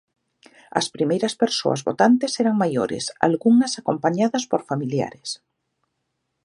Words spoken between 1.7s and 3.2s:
votantes eran maiores,